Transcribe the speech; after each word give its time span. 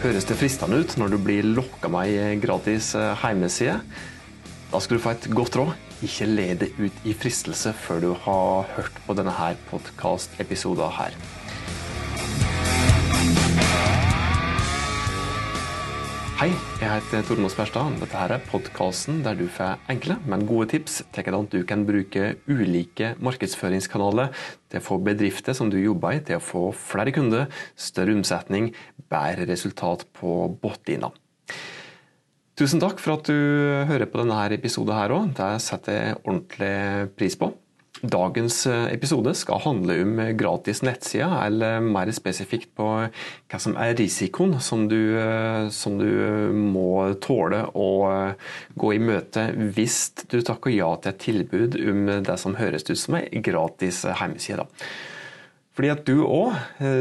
Høres 0.00 0.24
det 0.24 0.38
fristende 0.40 0.78
ut 0.80 0.94
når 0.96 1.10
du 1.12 1.16
blir 1.20 1.44
lokka 1.44 1.90
med 1.92 2.08
ei 2.08 2.38
gratis 2.40 2.94
hjemmeside? 2.96 3.74
Da 4.70 4.78
skal 4.80 4.96
du 4.96 5.02
få 5.04 5.12
et 5.12 5.26
godt 5.36 5.58
råd. 5.60 5.74
Ikke 6.06 6.28
le 6.30 6.46
det 6.56 6.70
ut 6.78 7.04
i 7.04 7.12
fristelse 7.12 7.74
før 7.76 8.00
du 8.00 8.08
har 8.24 8.70
hørt 8.78 8.96
på 9.04 9.18
denne 9.18 9.34
podkast-episoden 9.68 10.96
her. 10.96 11.18
Hei, 16.40 16.54
jeg 16.80 16.88
heter 16.88 17.26
Tormod 17.28 17.52
Sperstad. 17.52 17.98
Dette 18.00 18.16
her 18.16 18.32
er 18.32 18.44
podkasten 18.48 19.18
der 19.20 19.34
du 19.36 19.42
får 19.52 19.74
enkle, 19.92 20.14
men 20.24 20.46
gode 20.48 20.70
tips 20.70 20.94
til 21.12 21.26
hvordan 21.26 21.50
du 21.52 21.58
kan 21.68 21.82
bruke 21.84 22.30
ulike 22.48 23.10
markedsføringskanaler 23.20 24.30
til 24.72 24.80
å 24.80 24.86
få 24.86 24.96
bedrifter 25.04 25.52
som 25.58 25.68
du 25.68 25.76
jobber 25.76 26.16
i, 26.16 26.22
til 26.24 26.40
å 26.40 26.40
få 26.40 26.62
flere 26.72 27.12
kunder, 27.12 27.52
større 27.76 28.16
omsetning, 28.16 28.70
bedre 29.12 29.44
resultat 29.52 30.06
på 30.16 30.38
bunnlinja. 30.64 31.12
Tusen 32.56 32.80
takk 32.80 33.04
for 33.04 33.18
at 33.18 33.28
du 33.28 33.36
hører 33.92 34.08
på 34.08 34.24
denne 34.24 34.40
episoden 34.56 34.96
her 34.96 35.12
òg. 35.18 35.34
Det 35.36 35.50
setter 35.60 35.98
jeg 35.98 36.20
ordentlig 36.22 36.74
pris 37.20 37.36
på. 37.36 37.52
Dagens 38.00 38.62
eh, 38.66 38.86
episode 38.94 39.34
skal 39.36 39.60
handle 39.60 39.98
om 40.00 40.20
gratis 40.38 40.80
nettsider, 40.86 41.34
eller 41.44 41.82
mer 41.84 42.08
spesifikt 42.16 42.70
på 42.78 42.86
hva 43.04 43.60
som 43.60 43.76
er 43.76 43.92
risikoen 43.98 44.56
som 44.64 44.86
du, 44.88 45.18
eh, 45.20 45.68
som 45.74 45.98
du 46.00 46.08
må 46.56 47.12
tåle 47.20 47.66
å 47.76 47.90
eh, 48.08 48.48
gå 48.80 48.94
i 48.96 49.02
møte 49.04 49.50
hvis 49.76 49.98
du 50.32 50.38
takker 50.40 50.72
ja 50.72 50.94
til 50.96 51.12
et 51.12 51.20
tilbud 51.26 51.76
om 51.92 52.08
det 52.24 52.38
som 52.40 52.56
høres 52.56 52.88
ut 52.88 52.96
som 52.96 53.18
en 53.20 53.44
gratis 53.44 54.06
hjemmeside. 54.08 54.64
Fordi 55.76 55.92
at 55.92 56.02
du 56.08 56.24
òg, 56.24 56.56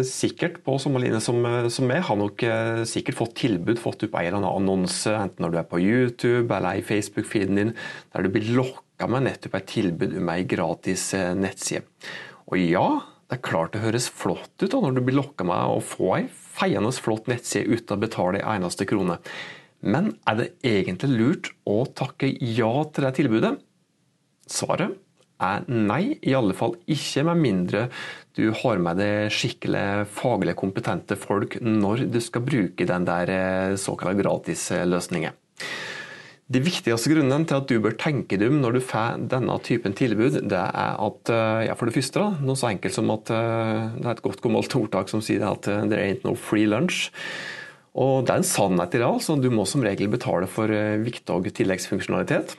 sikkert 0.08 0.60
på 0.64 0.76
samme 0.80 1.02
linje 1.02 1.20
som, 1.26 1.42
som 1.74 1.88
meg, 1.90 2.04
har 2.06 2.16
nok 2.20 2.44
sikkert 2.88 3.18
fått 3.18 3.34
tilbud, 3.42 3.80
fått 3.82 4.06
opp 4.06 4.14
en 4.20 4.28
eller 4.28 4.38
annen 4.38 4.52
annonse, 4.62 5.16
enten 5.16 5.44
når 5.44 5.52
du 5.52 5.58
er 5.60 5.68
på 5.68 5.82
YouTube 5.82 6.54
eller 6.54 6.80
i 6.80 6.86
Facebook-feeden 6.86 7.60
din, 7.60 7.74
der 8.14 8.24
du 8.24 8.32
blir 8.32 8.54
lokka 8.56 8.86
ga 9.00 9.08
meg 9.08 9.26
nettopp 9.26 9.56
et 9.60 9.70
tilbud 9.72 10.18
om 10.20 10.34
ei 10.34 10.44
gratis 10.50 11.10
eh, 11.18 11.32
nettside. 11.38 11.86
Og 12.50 12.60
ja, 12.60 12.86
det 13.30 13.38
er 13.38 13.46
klart 13.46 13.76
det 13.76 13.84
høres 13.84 14.10
flott 14.12 14.56
ut 14.60 14.72
da, 14.72 14.82
når 14.82 14.98
du 14.98 15.04
blir 15.06 15.20
lokka 15.20 15.46
med 15.48 15.78
å 15.78 15.82
få 15.86 16.14
ei 16.18 16.26
feiende 16.30 16.92
flott 16.96 17.30
nettside 17.32 17.70
uten 17.70 17.96
å 17.96 18.02
betale 18.02 18.42
ei 18.42 18.58
eneste 18.58 18.88
krone. 18.90 19.20
Men 19.80 20.12
er 20.28 20.40
det 20.40 20.50
egentlig 20.66 21.14
lurt 21.14 21.52
å 21.70 21.84
takke 21.96 22.32
ja 22.44 22.72
til 22.92 23.06
det 23.08 23.14
tilbudet? 23.20 23.54
Svaret 24.50 24.98
er 25.40 25.64
nei, 25.72 26.18
i 26.20 26.34
alle 26.36 26.56
fall 26.58 26.74
ikke 26.92 27.24
med 27.30 27.40
mindre 27.40 27.86
du 28.36 28.50
har 28.60 28.82
med 28.84 29.00
deg 29.00 29.32
skikkelig 29.32 30.08
faglig 30.12 30.56
kompetente 30.60 31.16
folk 31.20 31.58
når 31.64 32.08
du 32.12 32.20
skal 32.24 32.44
bruke 32.44 32.88
den 32.88 33.08
der 33.08 33.32
eh, 33.32 33.78
såkalte 33.80 34.20
gratisløsningen. 34.20 35.38
De 36.50 36.62
viktigste 36.66 37.12
grunnene 37.12 37.46
til 37.46 37.60
at 37.60 37.70
du 37.70 37.76
bør 37.84 37.94
tenke 38.00 38.40
deg 38.40 38.50
om 38.50 38.58
når 38.64 38.80
du 38.80 38.82
får 38.82 39.20
denne 39.30 39.58
typen 39.66 39.94
tilbud, 39.98 40.40
det 40.50 40.64
er 40.66 40.96
at 40.98 41.32
eh, 41.34 41.66
ja, 41.68 41.76
for 41.78 41.90
det 41.90 41.94
første 42.00 42.24
da, 42.24 42.32
noe 42.42 42.58
så 42.58 42.72
enkelt 42.72 42.96
som 42.96 43.12
at 43.14 43.30
eh, 43.30 43.84
det 44.00 44.08
er 44.08 44.16
et 44.16 44.26
godt 44.26 44.42
gammelt 44.42 44.76
ordtak 44.82 45.14
som 45.14 45.22
sier 45.26 45.46
at 45.46 45.70
det 45.70 45.92
there 45.92 46.08
ain't 46.08 46.26
no 46.26 46.34
free 46.34 46.66
lunch. 46.70 47.12
Og 48.00 48.26
Det 48.26 48.34
er 48.34 48.42
en 48.42 48.48
sannhet 48.48 48.96
i 48.96 49.02
det. 49.02 49.06
altså. 49.06 49.36
Du 49.38 49.50
må 49.54 49.66
som 49.68 49.84
regel 49.84 50.10
betale 50.10 50.48
for 50.50 50.72
viktig 51.04 51.54
tilleggsfunksjonalitet. 51.58 52.54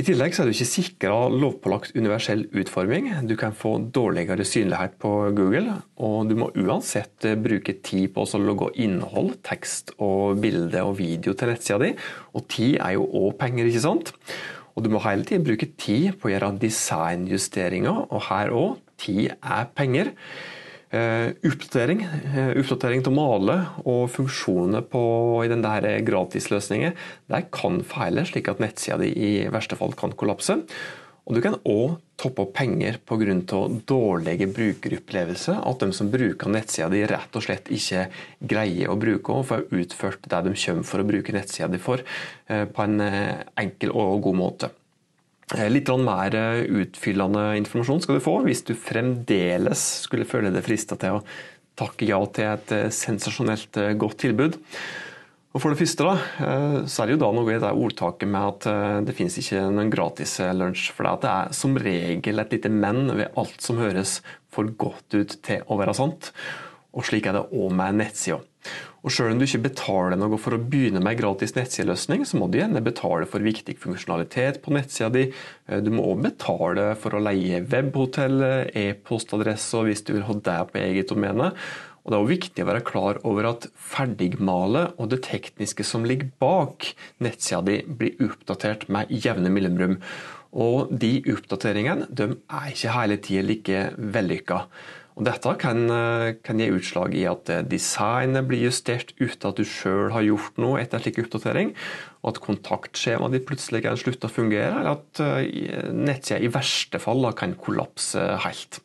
I 0.00 0.04
tillegg 0.06 0.32
så 0.32 0.44
er 0.44 0.48
du 0.48 0.54
ikke 0.54 0.64
sikra 0.64 1.16
lovpålagt 1.28 1.92
universell 1.92 2.46
utforming. 2.56 3.10
Du 3.28 3.34
kan 3.36 3.52
få 3.52 3.74
dårligere 3.92 4.46
synlighet 4.48 4.94
på 5.02 5.10
Google, 5.36 5.74
og 6.00 6.30
du 6.30 6.38
må 6.40 6.46
uansett 6.56 7.26
eh, 7.28 7.36
bruke 7.36 7.74
tid 7.84 8.14
på 8.14 8.24
å 8.24 8.40
logge 8.40 8.70
innhold, 8.80 9.34
tekst 9.44 9.92
og 9.98 10.40
bilde 10.40 10.86
og 10.86 10.94
video 11.02 11.34
til 11.36 11.52
nettsida 11.52 11.76
di. 11.82 11.90
Og 12.32 12.46
tid 12.48 12.78
er 12.78 12.94
jo 12.96 13.04
òg 13.26 13.36
penger, 13.42 13.68
ikke 13.68 13.84
sant? 13.84 14.14
Og 14.72 14.86
du 14.86 14.88
må 14.94 15.02
hele 15.04 15.28
tiden 15.28 15.44
bruke 15.44 15.68
tid 15.76 16.16
på 16.16 16.30
å 16.30 16.32
gjøre 16.32 16.54
designjusteringer, 16.64 18.06
og 18.08 18.24
her 18.30 18.56
òg, 18.56 18.80
tid 19.04 19.34
er 19.36 19.68
penger. 19.76 20.14
Oppdatering, 20.90 22.00
uh, 22.02 22.48
oppdatering 22.58 23.04
til 23.06 23.12
å 23.12 23.14
male 23.14 23.54
og 23.84 24.08
funksjoner 24.10 24.82
på, 24.90 25.02
i 25.44 25.50
den 25.52 25.62
der 25.62 25.86
gratisløsningen 26.02 26.96
der 27.30 27.44
kan 27.54 27.78
feile, 27.86 28.24
slik 28.26 28.50
at 28.50 28.58
nettsida 28.62 28.98
di 28.98 29.12
i 29.14 29.30
verste 29.54 29.78
fall 29.78 29.94
kan 29.98 30.16
kollapse. 30.18 30.58
Og 31.30 31.36
Du 31.36 31.40
kan 31.44 31.54
òg 31.62 32.00
toppe 32.18 32.42
opp 32.42 32.56
penger 32.56 32.98
pga. 33.06 33.36
dårlige 33.86 34.48
brukeropplevelser. 34.50 35.62
At 35.62 35.78
de 35.78 35.92
som 35.92 36.10
bruker 36.10 36.50
nettsida 36.50 36.88
di 36.90 37.04
rett 37.06 37.36
og 37.36 37.44
slett 37.44 37.70
ikke 37.70 38.08
greier 38.40 38.90
å 38.90 38.98
bruke 38.98 39.30
og 39.30 39.46
få 39.46 39.60
utført 39.70 40.26
det 40.26 40.42
de 40.42 40.56
kommer 40.58 40.82
for 40.82 40.98
å 40.98 41.06
bruke 41.06 41.32
nettsida 41.32 41.68
di 41.70 41.78
for, 41.78 42.02
på 42.48 42.82
en 42.82 43.00
enkel 43.54 43.94
og 43.94 44.22
god 44.22 44.36
måte. 44.42 44.70
Eh, 45.56 45.66
litt 45.70 45.90
mer 45.98 46.34
eh, 46.38 46.62
utfyllende 46.82 47.56
informasjon 47.58 48.04
skal 48.04 48.18
du 48.18 48.22
få 48.22 48.36
hvis 48.44 48.62
du 48.68 48.76
fremdeles 48.78 49.82
skulle 50.06 50.28
føle 50.28 50.52
deg 50.54 50.62
frista 50.62 50.98
til 51.00 51.18
å 51.18 51.24
takke 51.80 52.06
ja 52.06 52.20
til 52.30 52.52
et 52.52 52.74
eh, 52.76 52.90
sensasjonelt 52.94 53.80
godt 53.98 54.20
tilbud. 54.22 54.58
Og 55.50 55.58
For 55.58 55.74
det 55.74 55.80
første 55.80 56.04
da, 56.06 56.84
så 56.86 57.02
er 57.02 57.08
det 57.08 57.16
jo 57.16 57.22
da 57.24 57.28
noe 57.34 57.50
i 57.50 57.58
det 57.58 57.72
ordtaket 57.74 58.28
med 58.30 58.44
at 58.68 59.08
det 59.08 59.16
finnes 59.18 59.34
ikke 59.40 59.64
noen 59.74 59.90
gratis 59.90 60.36
lunsj. 60.54 60.92
For 60.94 61.08
det 61.08 61.26
er 61.26 61.50
som 61.58 61.74
regel 61.74 62.38
et 62.38 62.54
lite 62.54 62.70
men 62.70 63.10
ved 63.18 63.34
alt 63.34 63.58
som 63.58 63.82
høres 63.82 64.20
for 64.54 64.70
godt 64.78 65.18
ut 65.18 65.34
til 65.42 65.66
å 65.66 65.80
være 65.80 65.96
sant. 65.98 66.30
Og 66.94 67.02
slik 67.10 67.26
er 67.26 67.34
det 67.34 67.48
òg 67.50 67.74
med 67.74 67.98
nettsida. 67.98 68.38
Og 69.00 69.12
Selv 69.14 69.32
om 69.32 69.40
du 69.40 69.46
ikke 69.46 69.62
betaler 69.70 70.18
noe 70.20 70.36
for 70.40 70.56
å 70.56 70.60
begynne 70.60 71.00
med 71.00 71.16
gratis 71.16 71.54
nettsideløsning, 71.56 72.26
så 72.28 72.36
må 72.36 72.50
du 72.50 72.58
gjerne 72.60 72.82
betale 72.84 73.28
for 73.28 73.44
viktig 73.44 73.78
funksjonalitet 73.80 74.60
på 74.64 74.74
nettsida 74.76 75.08
di. 75.14 75.22
Du 75.80 75.88
må 75.94 76.04
òg 76.12 76.26
betale 76.26 76.90
for 77.00 77.16
å 77.16 77.22
leie 77.24 77.62
webhotell, 77.64 78.42
e-postadresse 78.76 79.86
hvis 79.86 80.04
du 80.04 80.18
vil 80.18 80.26
ha 80.28 80.36
det 80.50 80.58
på 80.72 80.82
eget 80.82 81.14
domene. 81.14 81.54
Og 82.00 82.12
Det 82.12 82.16
er 82.16 82.22
også 82.24 82.32
viktig 82.32 82.64
å 82.64 82.68
være 82.70 82.84
klar 82.88 83.18
over 83.28 83.48
at 83.50 83.66
ferdigmalet 83.76 85.00
og 85.00 85.10
det 85.12 85.20
tekniske 85.26 85.84
som 85.84 86.06
ligger 86.08 86.30
bak 86.40 86.92
nettsida 87.20 87.60
di, 87.66 87.80
blir 87.84 88.16
oppdatert 88.24 88.88
med 88.92 89.12
jevne 89.12 89.52
mellomrom. 89.52 89.98
Og 90.50 90.90
de 90.90 91.20
oppdateringene 91.30 92.08
de 92.10 92.32
er 92.34 92.72
ikke 92.72 92.96
hele 92.96 93.20
tida 93.22 93.44
like 93.46 93.84
vellykka. 93.96 94.64
Og 95.20 95.26
dette 95.28 95.52
kan, 95.60 95.82
eh, 95.92 96.32
kan, 96.40 96.56
gi 96.56 96.70
utslag 96.72 97.12
i 97.12 97.26
at 97.28 97.50
eh, 97.52 97.60
designet 97.68 98.46
blir 98.48 98.64
justert 98.70 99.12
uten 99.20 99.50
at 99.50 99.58
du 99.58 99.66
sjøl 99.68 100.14
har 100.14 100.24
gjort 100.24 100.56
noe 100.56 100.80
etter 100.80 100.96
en 100.96 101.04
slik 101.04 101.20
oppdatering, 101.20 101.74
og 102.24 102.30
at 102.30 102.40
kontaktskjemaet 102.40 103.36
ditt 103.36 103.44
plutselig 103.44 103.82
kan 103.84 104.00
slutte 104.00 104.30
å 104.30 104.32
fungere, 104.32 104.80
eller 104.80 104.96
at 104.96 105.20
eh, 105.20 105.92
nettsida 105.92 106.40
i 106.40 106.48
verste 106.48 107.02
fall 107.04 107.28
kan 107.36 107.52
kollapse 107.52 108.24
helt. 108.46 108.80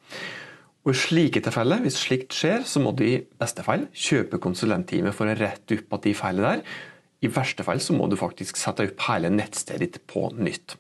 Og 0.84 0.91
I 0.91 1.00
slike 1.06 1.40
tilfeller, 1.41 1.79
hvis 1.88 2.03
slikt 2.03 2.35
skjer, 2.35 2.67
så 2.67 2.84
må 2.84 2.91
du 2.91 3.07
i 3.07 3.22
beste 3.40 3.63
fall 3.63 3.88
kjøpe 3.96 4.41
konsulenttime 4.44 5.16
for 5.16 5.31
å 5.31 5.40
rette 5.40 5.79
opp 5.79 5.96
at 5.97 6.03
de 6.03 6.17
feilene 6.19 6.57
der. 6.57 6.79
I 7.23 7.31
verste 7.31 7.63
fall 7.63 7.79
så 7.79 7.96
må 7.96 8.12
du 8.12 8.19
faktisk 8.19 8.59
sette 8.59 8.85
opp 8.91 9.07
hele 9.07 9.31
nettstedet 9.31 9.88
ditt 9.88 10.03
på 10.12 10.28
nytt. 10.35 10.75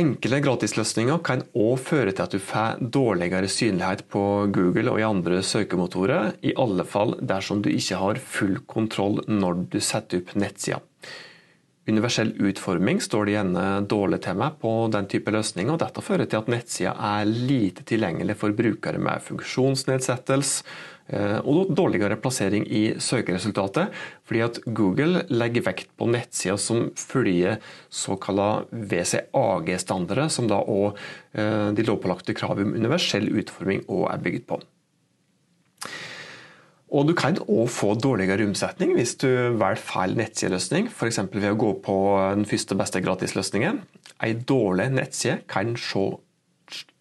Enkle 0.00 0.38
gratisløsninger 0.40 1.18
kan 1.26 1.42
òg 1.52 1.80
føre 1.84 2.12
til 2.14 2.24
at 2.24 2.32
du 2.32 2.40
får 2.40 2.78
dårligere 2.94 3.48
synlighet 3.52 4.06
på 4.08 4.22
Google 4.54 4.94
og 4.94 5.00
i 5.00 5.04
andre 5.04 5.42
søkemotorer, 5.44 6.38
i 6.46 6.54
alle 6.56 6.86
fall 6.88 7.18
dersom 7.20 7.60
du 7.60 7.68
ikke 7.72 7.98
har 8.00 8.20
full 8.22 8.62
kontroll 8.70 9.18
når 9.28 9.66
du 9.74 9.76
setter 9.84 10.22
opp 10.22 10.32
nettsida. 10.40 10.80
Universell 11.90 12.30
utforming 12.38 13.00
står 13.02 13.26
det 13.26 13.34
gjerne 13.34 13.66
dårlig 13.90 14.20
til 14.24 14.38
meg 14.40 14.56
på 14.62 14.72
den 14.94 15.08
type 15.10 15.32
løsninger. 15.34 15.74
og 15.74 15.82
Dette 15.82 16.04
fører 16.06 16.28
til 16.30 16.40
at 16.40 16.50
nettsida 16.52 16.94
er 17.10 17.28
lite 17.28 17.84
tilgjengelig 17.88 18.38
for 18.40 18.56
brukere 18.56 19.00
med 19.02 19.24
funksjonsnedsettelse, 19.26 20.64
og 21.10 21.72
dårligere 21.74 22.18
plassering 22.22 22.66
i 22.70 22.82
søkeresultatet, 23.02 23.90
fordi 24.28 24.42
at 24.46 24.60
Google 24.66 25.24
legger 25.32 25.66
vekt 25.66 25.90
på 25.98 26.06
nettsider 26.10 26.60
som 26.60 26.90
følger 26.98 27.58
såkalla 27.90 28.64
WCAG-standarder, 28.70 30.30
som 30.30 30.50
da 30.50 30.60
òg 30.62 30.98
eh, 31.34 31.70
de 31.74 31.86
lovpålagte 31.86 32.36
krav 32.38 32.62
om 32.62 32.76
universell 32.76 33.26
utforming 33.40 33.82
òg 33.88 34.06
er 34.12 34.22
bygd 34.26 34.46
på. 34.50 34.60
Og 36.90 37.06
Du 37.06 37.14
kan 37.14 37.36
òg 37.38 37.68
få 37.70 37.92
dårligere 37.94 38.48
omsetning 38.48 38.96
hvis 38.96 39.14
du 39.22 39.28
velger 39.28 39.78
feil 39.78 40.16
nettsideløsning, 40.18 40.88
f.eks. 40.90 41.20
ved 41.30 41.52
å 41.52 41.58
gå 41.58 41.76
på 41.84 41.96
den 42.34 42.48
første 42.50 42.74
beste 42.78 43.02
gratisløsningen. 43.04 43.78
En 44.26 44.42
dårlig 44.42 44.88
nettside 44.96 45.44
kan 45.50 45.76
se 45.78 46.08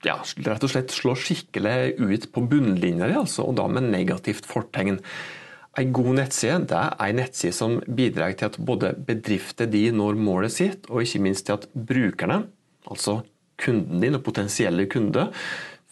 ja, 0.05 0.17
rett 0.45 0.63
og 0.65 0.71
slett 0.71 0.93
slår 0.95 1.19
skikkelig 1.19 1.75
ut 1.99 2.29
på 2.33 2.43
bunnlinja 2.49 3.09
altså, 3.19 3.47
og 3.49 3.57
da 3.59 3.67
med 3.71 3.89
negativt 3.91 4.47
fortegn. 4.49 4.99
En 5.79 5.91
god 5.95 6.13
nettside 6.17 6.61
det 6.71 6.79
er 6.79 7.09
en 7.09 7.19
nettside 7.21 7.55
som 7.55 7.77
bidrar 7.85 8.35
til 8.37 8.49
at 8.49 8.59
både 8.59 8.93
bedrifter 9.07 9.69
de 9.69 9.85
når 9.95 10.19
målet 10.19 10.55
sitt, 10.55 10.87
og 10.89 11.03
ikke 11.03 11.23
minst 11.23 11.47
til 11.47 11.59
at 11.59 11.67
brukerne, 11.73 12.43
altså 12.89 13.21
kunden 13.59 14.01
din 14.01 14.17
og 14.17 14.23
potensielle 14.25 14.87
kunde, 14.91 15.29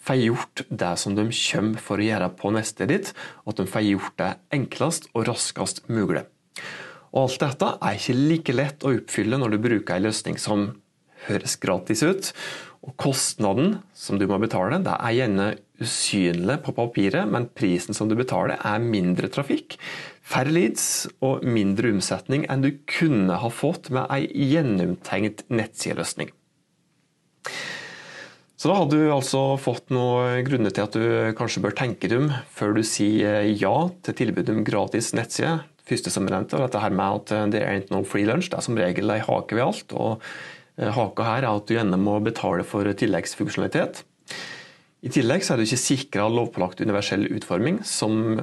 får 0.08 0.22
gjort 0.22 0.64
det 0.70 0.94
som 1.00 1.14
de 1.16 1.26
kommer 1.28 1.84
for 1.84 2.00
å 2.00 2.08
gjøre 2.08 2.32
på 2.38 2.52
nettet 2.54 2.90
ditt, 2.90 3.12
og 3.44 3.52
at 3.52 3.62
de 3.62 3.70
får 3.74 3.86
gjort 3.86 4.18
det 4.20 4.32
enklest 4.56 5.08
og 5.12 5.26
raskest 5.28 5.82
mulig. 5.92 6.24
Og 7.12 7.24
Alt 7.24 7.40
dette 7.44 7.70
er 7.80 7.96
ikke 7.96 8.16
like 8.16 8.54
lett 8.54 8.84
å 8.84 8.92
oppfylle 8.96 9.40
når 9.40 9.54
du 9.54 9.62
bruker 9.64 9.96
en 9.96 10.08
løsning 10.08 10.38
som 10.40 10.68
høres 11.28 11.56
gratis 11.60 12.04
ut. 12.04 12.32
Og 12.86 12.94
Kostnaden 13.00 13.80
som 13.96 14.20
du 14.20 14.26
må 14.30 14.38
betale, 14.40 14.78
det 14.84 14.94
er 14.94 15.16
gjerne 15.16 15.48
usynlig 15.82 16.58
på 16.64 16.74
papiret, 16.76 17.26
men 17.30 17.48
prisen 17.54 17.96
som 17.96 18.10
du 18.10 18.14
betaler 18.18 18.58
er 18.58 18.82
mindre 18.82 19.30
trafikk, 19.32 19.76
færre 20.22 20.52
leads 20.54 21.08
og 21.24 21.44
mindre 21.46 21.90
omsetning 21.94 22.46
enn 22.50 22.64
du 22.64 22.72
kunne 22.90 23.38
ha 23.42 23.50
fått 23.50 23.90
med 23.94 24.06
en 24.14 24.28
gjennomtenkt 24.28 25.46
nettsideløsning. 25.50 26.30
Så 28.58 28.70
da 28.70 28.74
har 28.80 28.88
du 28.90 28.98
altså 29.14 29.54
fått 29.62 29.92
noen 29.94 30.42
grunner 30.46 30.74
til 30.74 30.86
at 30.88 30.96
du 30.98 31.34
kanskje 31.38 31.62
bør 31.62 31.76
tenke 31.78 32.10
deg 32.10 32.24
om 32.24 32.30
før 32.50 32.74
du 32.74 32.82
sier 32.86 33.46
ja 33.54 33.74
til 34.02 34.16
tilbudet 34.18 34.54
om 34.54 34.64
gratis 34.66 35.12
nettside. 35.14 35.60
Første 35.88 36.10
som 36.12 36.26
nevnte, 36.26 36.58
dette 36.58 36.82
her 36.82 36.92
med 36.92 37.22
at 37.22 37.52
det 37.54 37.62
er 37.62 37.78
ikke 37.78 37.94
noe 37.94 38.08
free 38.08 38.26
lunch, 38.26 38.50
det 38.50 38.58
er 38.58 38.66
som 38.66 38.76
regel 38.76 39.14
ei 39.14 39.22
hake 39.22 39.56
ved 39.56 39.64
alt. 39.64 39.94
og 39.94 40.18
eh, 40.18 40.57
Haka 40.78 41.24
her 41.26 41.42
er 41.42 41.50
at 41.50 41.66
du 41.66 41.74
gjerne 41.74 41.98
må 41.98 42.18
betale 42.22 42.62
for 42.66 42.86
tilleggsfunksjonalitet. 42.86 44.04
I 45.02 45.10
tillegg 45.14 45.44
er 45.46 45.58
du 45.58 45.64
ikke 45.66 45.80
sikra 45.80 46.28
lovpålagt 46.30 46.82
universell 46.82 47.26
utforming, 47.34 47.82
som 47.86 48.40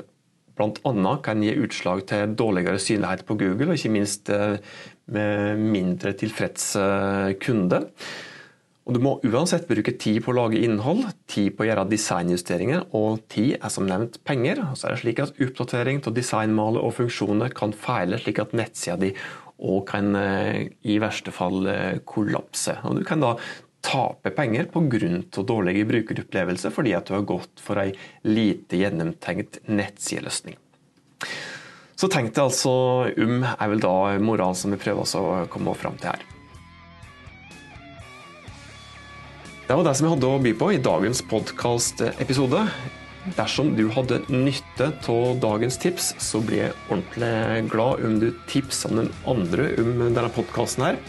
bl.a. 0.56 1.16
kan 1.24 1.44
gi 1.44 1.56
utslag 1.60 2.06
til 2.08 2.36
dårligere 2.40 2.80
synlighet 2.80 3.26
på 3.28 3.36
Google, 3.40 3.74
og 3.74 3.80
ikke 3.80 3.92
minst 3.92 4.32
eh, 4.32 4.62
med 5.12 5.60
mindre 5.60 6.16
tilfreds 6.16 6.72
eh, 6.80 7.34
kunde. 7.44 7.84
Og 8.86 8.94
Du 8.94 9.00
må 9.02 9.16
uansett 9.26 9.66
bruke 9.66 9.96
tid 9.98 10.20
på 10.22 10.30
å 10.30 10.38
lage 10.38 10.62
innhold, 10.62 11.08
tid 11.32 11.56
på 11.58 11.66
å 11.66 11.68
gjøre 11.68 11.88
designjusteringer, 11.90 12.84
og 12.94 13.24
tid 13.34 13.56
er 13.58 13.72
som 13.74 13.88
nevnt 13.90 14.20
penger. 14.30 14.62
Og 14.70 14.78
så 14.78 14.88
er 14.88 14.94
det 14.94 15.02
slik 15.02 15.22
at 15.24 15.42
Oppdatering 15.42 16.04
av 16.06 16.14
designmaler 16.14 16.86
og 16.86 16.94
funksjoner 17.00 17.56
kan 17.58 17.74
feile, 17.74 18.22
slik 18.22 18.44
at 18.44 18.54
nettsida 18.54 19.00
di 19.02 19.16
og 19.64 19.86
kan 19.88 20.16
eh, 20.20 20.68
i 20.84 20.98
verste 21.00 21.32
fall 21.36 21.68
eh, 21.72 22.02
kollapse. 22.08 22.78
Og 22.84 23.00
Du 23.00 23.06
kan 23.08 23.24
da 23.24 23.36
tape 23.86 24.32
penger 24.34 24.66
pga. 24.74 25.44
dårlig 25.46 25.86
brukeropplevelse 25.88 26.72
fordi 26.74 26.96
at 26.98 27.06
du 27.06 27.14
har 27.14 27.22
gått 27.22 27.62
for 27.62 27.80
ei 27.80 27.94
lite 28.24 28.80
gjennomtenkt 28.82 29.62
nettsideløsning. 29.68 30.58
Så 31.96 32.10
tenk 32.12 32.34
deg 32.36 32.44
altså 32.44 32.72
om, 33.08 33.44
er 33.46 33.70
vel 33.72 33.80
da 33.80 34.20
moralen 34.20 34.58
som 34.58 34.74
vi 34.74 34.82
prøver 34.82 35.16
å 35.16 35.46
komme 35.48 35.76
fram 35.80 35.96
til 36.02 36.12
her. 36.12 36.26
Det 39.66 39.74
var 39.74 39.88
det 39.88 39.96
som 39.98 40.06
jeg 40.06 40.14
hadde 40.14 40.30
å 40.30 40.42
by 40.44 40.52
på 40.60 40.68
i 40.76 40.82
dagens 40.84 41.24
podkast-episode. 41.26 42.68
Dersom 43.34 43.72
du 43.74 43.88
hadde 43.90 44.20
nytte 44.30 44.92
av 45.10 45.40
dagens 45.42 45.80
tips, 45.82 46.12
så 46.22 46.44
blir 46.46 46.60
jeg 46.68 46.76
ordentlig 46.92 47.64
glad 47.72 48.04
om 48.06 48.20
du 48.22 48.28
tipser 48.46 48.94
den 48.94 49.10
andre 49.26 49.72
om 49.82 50.04
denne 50.04 50.30
podkasten 50.36 50.86
her. 50.86 51.00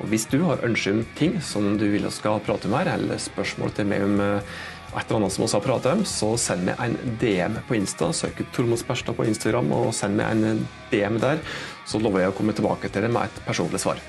Og 0.00 0.08
hvis 0.08 0.24
du 0.32 0.38
har 0.46 0.64
ønske 0.64 0.94
om 0.94 1.04
ting 1.18 1.36
som 1.44 1.74
du 1.76 1.84
vil 1.92 2.08
jeg 2.08 2.16
skal 2.16 2.40
prate 2.48 2.68
om 2.70 2.78
her, 2.78 2.88
eller 2.96 3.20
spørsmål 3.20 3.76
til 3.76 3.92
meg 3.92 4.08
om 4.08 4.16
eh, 4.24 4.56
et 4.96 5.04
eller 5.04 5.20
annet 5.20 5.36
som 5.36 5.44
vi 5.44 5.52
har 5.52 5.66
pratet 5.68 5.92
om, 5.92 6.04
så 6.08 6.32
send 6.40 6.64
meg 6.64 6.80
en 6.80 6.96
DM 7.20 7.60
på 7.68 7.76
Insta. 7.76 8.08
Søk 8.16 8.40
Tormod 8.56 8.80
Sperstad 8.80 9.18
på 9.18 9.28
Instagram 9.28 9.72
og 9.76 9.90
send 9.96 10.16
meg 10.16 10.32
en 10.32 10.64
DM 10.92 11.20
der. 11.20 11.44
Så 11.84 12.00
lover 12.00 12.24
jeg 12.24 12.32
å 12.32 12.38
komme 12.40 12.56
tilbake 12.56 12.88
til 12.88 13.04
det 13.04 13.12
med 13.12 13.28
et 13.28 13.42
personlig 13.44 13.84
svar. 13.84 14.00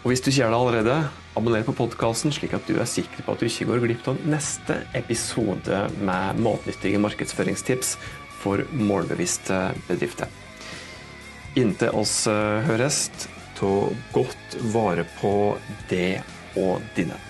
Og 0.00 0.12
hvis 0.12 0.22
du 0.24 0.30
ikke 0.30 0.38
gjør 0.40 0.54
det 0.54 0.58
allerede, 0.58 0.94
abonner 1.36 1.64
på 1.66 1.74
podkasten, 1.76 2.32
slik 2.32 2.54
at 2.56 2.64
du 2.68 2.78
er 2.80 2.88
sikker 2.88 3.24
på 3.26 3.34
at 3.34 3.42
du 3.42 3.48
ikke 3.50 3.66
går 3.68 3.82
glipp 3.84 4.08
av 4.08 4.22
neste 4.24 4.78
episode 4.96 5.82
med 6.00 6.40
matnyttige 6.40 7.00
markedsføringstips 7.04 7.98
for 8.40 8.64
målbevisste 8.72 9.60
bedrifter. 9.90 10.32
Inntil 11.60 11.92
oss 12.00 12.22
eh, 12.30 12.62
høres, 12.64 13.10
ta 13.58 13.74
godt 14.14 14.60
vare 14.72 15.04
på 15.20 15.34
det 15.92 16.22
og 16.56 16.80
dine. 16.96 17.29